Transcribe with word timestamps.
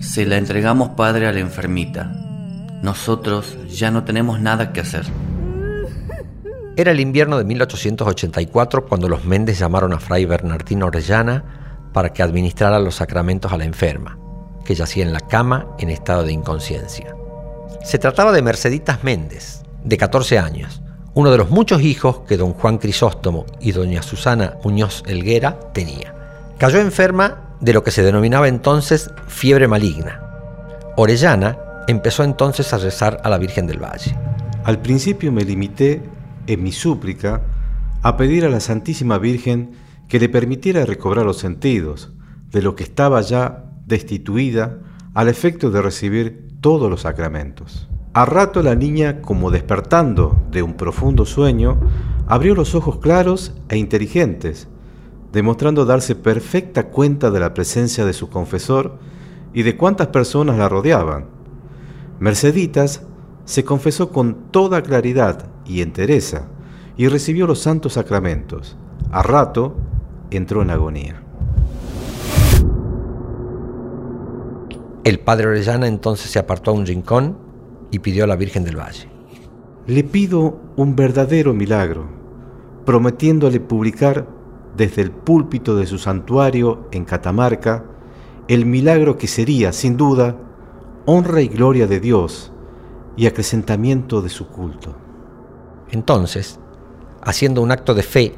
Se 0.00 0.26
la 0.26 0.36
entregamos, 0.36 0.90
padre, 0.90 1.26
a 1.26 1.32
la 1.32 1.40
enfermita. 1.40 2.12
Nosotros 2.82 3.56
ya 3.68 3.90
no 3.90 4.04
tenemos 4.04 4.40
nada 4.40 4.72
que 4.72 4.80
hacer. 4.80 5.04
Era 6.76 6.92
el 6.92 7.00
invierno 7.00 7.38
de 7.38 7.44
1884 7.44 8.86
cuando 8.86 9.08
los 9.08 9.24
Méndez 9.24 9.58
llamaron 9.58 9.92
a 9.92 9.98
Fray 9.98 10.24
Bernardino 10.26 10.86
Orellana 10.86 11.90
para 11.92 12.12
que 12.12 12.22
administrara 12.22 12.78
los 12.78 12.96
sacramentos 12.96 13.52
a 13.52 13.56
la 13.56 13.64
enferma, 13.64 14.16
que 14.64 14.76
yacía 14.76 15.04
en 15.04 15.12
la 15.12 15.20
cama 15.20 15.66
en 15.80 15.90
estado 15.90 16.22
de 16.22 16.32
inconsciencia. 16.32 17.16
Se 17.82 17.98
trataba 17.98 18.30
de 18.30 18.42
Merceditas 18.42 19.02
Méndez, 19.02 19.62
de 19.82 19.96
14 19.96 20.38
años, 20.38 20.80
uno 21.14 21.32
de 21.32 21.38
los 21.38 21.50
muchos 21.50 21.82
hijos 21.82 22.20
que 22.28 22.36
don 22.36 22.52
Juan 22.52 22.78
Crisóstomo 22.78 23.44
y 23.60 23.72
doña 23.72 24.02
Susana 24.02 24.54
Muñoz 24.62 25.02
Elguera 25.06 25.58
tenía. 25.72 26.14
Cayó 26.58 26.78
enferma 26.78 27.47
de 27.60 27.72
lo 27.72 27.82
que 27.82 27.90
se 27.90 28.02
denominaba 28.02 28.48
entonces 28.48 29.10
fiebre 29.26 29.68
maligna. 29.68 30.20
Orellana 30.96 31.58
empezó 31.86 32.24
entonces 32.24 32.72
a 32.72 32.78
rezar 32.78 33.20
a 33.24 33.30
la 33.30 33.38
Virgen 33.38 33.66
del 33.66 33.82
Valle. 33.82 34.16
Al 34.64 34.80
principio 34.80 35.32
me 35.32 35.44
limité, 35.44 36.02
en 36.46 36.62
mi 36.62 36.72
súplica, 36.72 37.42
a 38.02 38.16
pedir 38.16 38.44
a 38.44 38.48
la 38.48 38.60
Santísima 38.60 39.18
Virgen 39.18 39.72
que 40.08 40.18
le 40.18 40.28
permitiera 40.28 40.84
recobrar 40.84 41.24
los 41.24 41.38
sentidos 41.38 42.12
de 42.50 42.62
lo 42.62 42.76
que 42.76 42.84
estaba 42.84 43.20
ya 43.20 43.64
destituida 43.86 44.78
al 45.14 45.28
efecto 45.28 45.70
de 45.70 45.82
recibir 45.82 46.48
todos 46.60 46.90
los 46.90 47.02
sacramentos. 47.02 47.88
A 48.14 48.24
rato 48.24 48.62
la 48.62 48.74
niña, 48.74 49.20
como 49.20 49.50
despertando 49.50 50.40
de 50.50 50.62
un 50.62 50.74
profundo 50.74 51.24
sueño, 51.24 51.78
abrió 52.26 52.54
los 52.54 52.74
ojos 52.74 52.98
claros 52.98 53.54
e 53.68 53.76
inteligentes, 53.76 54.68
demostrando 55.32 55.84
darse 55.84 56.14
perfecta 56.14 56.88
cuenta 56.88 57.30
de 57.30 57.40
la 57.40 57.54
presencia 57.54 58.04
de 58.04 58.12
su 58.12 58.28
confesor 58.28 58.98
y 59.52 59.62
de 59.62 59.76
cuántas 59.76 60.08
personas 60.08 60.58
la 60.58 60.68
rodeaban. 60.68 61.26
Merceditas 62.20 63.02
se 63.44 63.64
confesó 63.64 64.10
con 64.10 64.50
toda 64.50 64.82
claridad 64.82 65.48
y 65.64 65.82
entereza 65.82 66.48
y 66.96 67.08
recibió 67.08 67.46
los 67.46 67.60
santos 67.60 67.94
sacramentos. 67.94 68.76
A 69.10 69.22
rato 69.22 69.76
entró 70.30 70.62
en 70.62 70.70
agonía. 70.70 71.22
El 75.04 75.20
padre 75.20 75.46
Orellana 75.46 75.86
entonces 75.86 76.30
se 76.30 76.38
apartó 76.38 76.70
a 76.70 76.74
un 76.74 76.84
rincón 76.84 77.38
y 77.90 78.00
pidió 78.00 78.24
a 78.24 78.26
la 78.26 78.36
Virgen 78.36 78.64
del 78.64 78.76
Valle. 78.76 79.08
Le 79.86 80.04
pido 80.04 80.60
un 80.76 80.96
verdadero 80.96 81.54
milagro, 81.54 82.06
prometiéndole 82.84 83.60
publicar 83.60 84.26
desde 84.78 85.02
el 85.02 85.10
púlpito 85.10 85.76
de 85.76 85.86
su 85.86 85.98
santuario 85.98 86.88
en 86.92 87.04
Catamarca 87.04 87.84
el 88.46 88.64
milagro 88.64 89.18
que 89.18 89.26
sería, 89.26 89.72
sin 89.72 89.98
duda, 89.98 90.36
honra 91.04 91.42
y 91.42 91.48
gloria 91.48 91.86
de 91.86 92.00
Dios 92.00 92.52
y 93.16 93.26
acrecentamiento 93.26 94.22
de 94.22 94.30
su 94.30 94.46
culto. 94.46 94.96
Entonces, 95.90 96.60
haciendo 97.20 97.60
un 97.60 97.72
acto 97.72 97.92
de 97.92 98.02
fe 98.02 98.34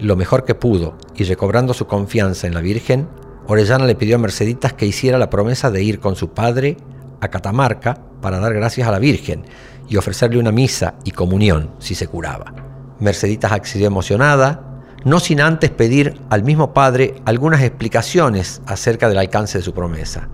lo 0.00 0.16
mejor 0.16 0.44
que 0.44 0.54
pudo 0.54 0.96
y 1.14 1.24
recobrando 1.24 1.72
su 1.72 1.86
confianza 1.86 2.46
en 2.46 2.54
la 2.54 2.60
Virgen, 2.60 3.08
Orellana 3.46 3.86
le 3.86 3.94
pidió 3.94 4.16
a 4.16 4.18
Merceditas 4.18 4.74
que 4.74 4.84
hiciera 4.84 5.16
la 5.16 5.30
promesa 5.30 5.70
de 5.70 5.82
ir 5.82 6.00
con 6.00 6.16
su 6.16 6.30
padre 6.30 6.76
a 7.20 7.28
Catamarca 7.28 8.02
para 8.20 8.40
dar 8.40 8.52
gracias 8.52 8.86
a 8.86 8.92
la 8.92 8.98
Virgen 8.98 9.44
y 9.88 9.96
ofrecerle 9.96 10.38
una 10.38 10.52
misa 10.52 10.96
y 11.04 11.12
comunión 11.12 11.70
si 11.78 11.94
se 11.94 12.08
curaba. 12.08 12.52
Merceditas 12.98 13.52
accedió 13.52 13.86
emocionada, 13.86 14.67
no 15.04 15.20
sin 15.20 15.40
antes 15.40 15.70
pedir 15.70 16.20
al 16.30 16.42
mismo 16.42 16.72
padre 16.74 17.16
algunas 17.24 17.62
explicaciones 17.62 18.62
acerca 18.66 19.08
del 19.08 19.18
alcance 19.18 19.58
de 19.58 19.64
su 19.64 19.72
promesa. 19.72 20.28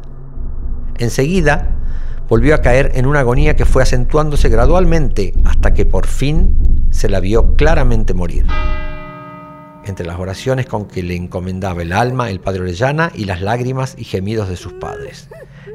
Enseguida 0.98 1.76
volvió 2.28 2.54
a 2.54 2.62
caer 2.62 2.92
en 2.94 3.06
una 3.06 3.20
agonía 3.20 3.56
que 3.56 3.64
fue 3.64 3.82
acentuándose 3.82 4.48
gradualmente 4.48 5.34
hasta 5.44 5.74
que 5.74 5.86
por 5.86 6.06
fin 6.06 6.86
se 6.90 7.08
la 7.08 7.20
vio 7.20 7.54
claramente 7.54 8.14
morir. 8.14 8.46
Entre 9.84 10.06
las 10.06 10.18
oraciones 10.18 10.66
con 10.66 10.86
que 10.86 11.02
le 11.02 11.14
encomendaba 11.14 11.82
el 11.82 11.92
alma 11.92 12.30
el 12.30 12.40
padre 12.40 12.62
Orellana 12.62 13.12
y 13.14 13.26
las 13.26 13.42
lágrimas 13.42 13.94
y 13.98 14.04
gemidos 14.04 14.48
de 14.48 14.56
sus 14.56 14.72
padres. 14.72 15.28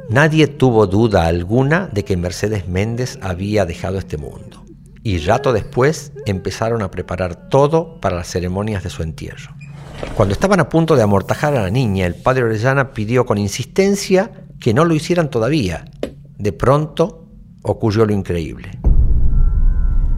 Nadie 0.10 0.48
tuvo 0.48 0.88
duda 0.88 1.28
alguna 1.28 1.88
de 1.92 2.04
que 2.04 2.18
Mercedes 2.18 2.68
Méndez 2.68 3.20
había 3.22 3.66
dejado 3.66 4.00
este 4.00 4.18
mundo. 4.18 4.64
Y 5.10 5.18
rato 5.18 5.54
después 5.54 6.14
empezaron 6.28 6.84
a 6.84 6.92
preparar 6.92 7.50
todo 7.50 8.00
para 8.00 8.18
las 8.18 8.28
ceremonias 8.28 8.84
de 8.84 8.92
su 8.92 9.02
entierro. 9.02 9.56
Cuando 10.14 10.34
estaban 10.34 10.60
a 10.60 10.70
punto 10.70 10.96
de 10.96 11.02
amortajar 11.02 11.56
a 11.56 11.64
la 11.64 11.72
niña, 11.72 12.06
el 12.06 12.14
padre 12.14 12.44
Orellana 12.44 12.92
pidió 12.92 13.26
con 13.26 13.40
insistencia 13.40 14.30
que 14.60 14.72
no 14.72 14.86
lo 14.86 14.94
hicieran 14.94 15.32
todavía. 15.32 15.86
De 16.38 16.54
pronto 16.54 17.26
ocurrió 17.64 18.06
lo 18.06 18.14
increíble. 18.14 18.70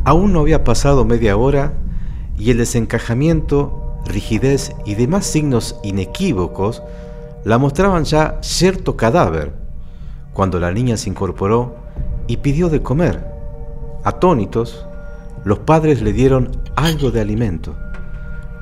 Aún 0.03 0.34
no 0.34 0.41
había 0.41 0.66
pasado 0.66 1.06
media 1.06 1.38
hora 1.38 1.72
y 2.38 2.52
el 2.52 2.58
desencajamiento, 2.58 3.96
rigidez 4.06 4.73
y 4.84 4.96
demás 4.96 5.25
signos 5.25 5.79
inequívocos 5.84 6.84
la 7.46 7.58
mostraban 7.58 8.03
ya 8.03 8.40
cierto 8.41 8.97
cadáver 8.97 9.53
cuando 10.34 10.59
la 10.59 10.73
niña 10.73 10.97
se 10.97 11.09
incorporó 11.09 11.78
y 12.28 12.35
pidió 12.35 12.68
de 12.68 12.81
comer. 12.81 13.30
Atónitos, 14.03 14.85
los 15.44 15.59
padres 15.59 16.01
le 16.01 16.13
dieron 16.13 16.51
algo 16.75 17.12
de 17.12 17.22
alimento. 17.22 17.75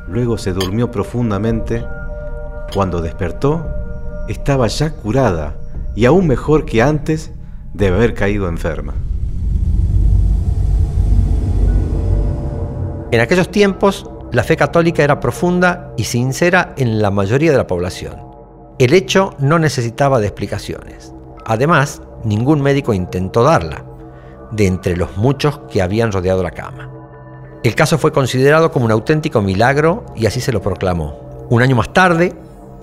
Luego 0.08 0.38
se 0.38 0.54
durmió 0.54 0.92
profundamente. 0.92 1.86
Cuando 2.74 3.02
despertó, 3.02 3.66
estaba 4.28 4.68
ya 4.68 4.92
curada 4.92 5.56
y 5.96 6.06
aún 6.06 6.28
mejor 6.28 6.66
que 6.66 6.82
antes 6.82 7.32
de 7.74 7.88
haber 7.88 8.14
caído 8.14 8.48
enferma. 8.48 8.94
En 13.12 13.22
aquellos 13.22 13.50
tiempos, 13.50 14.10
la 14.32 14.44
fe 14.44 14.56
católica 14.56 15.04
era 15.04 15.20
profunda 15.20 15.94
y 15.98 16.04
sincera 16.04 16.74
en 16.78 17.02
la 17.02 17.10
mayoría 17.10 17.52
de 17.52 17.58
la 17.58 17.66
población. 17.66 18.16
El 18.78 18.94
hecho 18.94 19.34
no 19.40 19.58
necesitaba 19.58 20.20
de 20.20 20.28
explicaciones. 20.28 21.12
Además, 21.46 22.02
ningún 22.24 22.62
médico 22.62 22.94
intentó 22.94 23.42
darla, 23.44 23.84
de 24.52 24.68
entre 24.68 24.98
los 24.98 25.18
muchos 25.18 25.60
que 25.72 25.82
habían 25.82 26.12
rodeado 26.12 26.44
la 26.44 26.52
cama. 26.52 26.90
El 27.64 27.76
caso 27.76 27.98
fue 27.98 28.14
considerado 28.14 28.72
como 28.72 28.86
un 28.86 28.92
auténtico 28.92 29.42
milagro 29.42 30.06
y 30.16 30.26
así 30.26 30.40
se 30.40 30.54
lo 30.54 30.62
proclamó. 30.62 31.48
Un 31.50 31.62
año 31.62 31.76
más 31.76 31.92
tarde, 31.92 32.34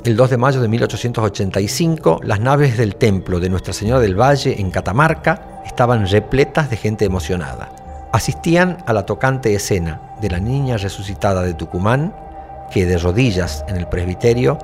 el 0.04 0.16
2 0.16 0.30
de 0.30 0.36
mayo 0.36 0.60
de 0.60 0.68
1885, 0.68 2.20
las 2.22 2.40
naves 2.40 2.76
del 2.76 2.96
templo 2.96 3.40
de 3.40 3.48
Nuestra 3.48 3.72
Señora 3.72 4.00
del 4.00 4.20
Valle 4.20 4.60
en 4.60 4.70
Catamarca 4.70 5.62
estaban 5.64 6.06
repletas 6.06 6.68
de 6.68 6.76
gente 6.76 7.04
emocionada. 7.04 8.08
Asistían 8.12 8.78
a 8.86 8.92
la 8.92 9.06
tocante 9.06 9.54
escena 9.54 10.00
de 10.20 10.30
la 10.30 10.40
niña 10.40 10.76
resucitada 10.76 11.42
de 11.42 11.54
Tucumán, 11.54 12.14
que 12.70 12.86
de 12.86 12.98
rodillas 12.98 13.64
en 13.68 13.76
el 13.76 13.88
presbiterio 13.88 14.58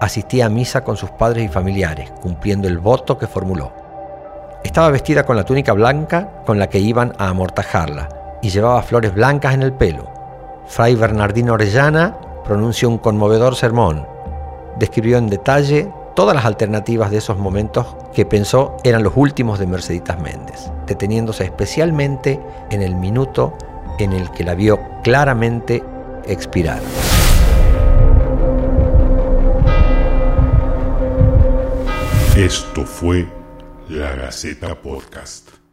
asistía 0.00 0.46
a 0.46 0.50
misa 0.50 0.84
con 0.84 0.96
sus 0.96 1.10
padres 1.10 1.44
y 1.44 1.48
familiares, 1.48 2.10
cumpliendo 2.20 2.68
el 2.68 2.78
voto 2.78 3.16
que 3.18 3.26
formuló. 3.26 3.85
Estaba 4.66 4.90
vestida 4.90 5.24
con 5.24 5.36
la 5.36 5.44
túnica 5.44 5.72
blanca 5.74 6.42
con 6.44 6.58
la 6.58 6.68
que 6.68 6.80
iban 6.80 7.12
a 7.18 7.28
amortajarla 7.28 8.08
y 8.42 8.50
llevaba 8.50 8.82
flores 8.82 9.14
blancas 9.14 9.54
en 9.54 9.62
el 9.62 9.72
pelo. 9.72 10.10
Fray 10.66 10.96
Bernardino 10.96 11.52
Orellana 11.52 12.16
pronunció 12.44 12.88
un 12.88 12.98
conmovedor 12.98 13.54
sermón. 13.54 14.04
Describió 14.76 15.18
en 15.18 15.28
detalle 15.28 15.88
todas 16.16 16.34
las 16.34 16.44
alternativas 16.44 17.12
de 17.12 17.18
esos 17.18 17.38
momentos 17.38 17.96
que 18.12 18.26
pensó 18.26 18.76
eran 18.82 19.04
los 19.04 19.12
últimos 19.14 19.60
de 19.60 19.68
Merceditas 19.68 20.18
Méndez, 20.18 20.68
deteniéndose 20.84 21.44
especialmente 21.44 22.40
en 22.70 22.82
el 22.82 22.96
minuto 22.96 23.56
en 24.00 24.12
el 24.12 24.32
que 24.32 24.42
la 24.42 24.56
vio 24.56 24.80
claramente 25.04 25.80
expirar. 26.26 26.80
Esto 32.36 32.84
fue 32.84 33.35
La 33.88 34.16
Gaceta 34.16 34.74
Podcast. 34.74 35.65